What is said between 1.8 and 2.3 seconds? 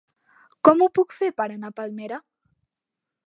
Palmera?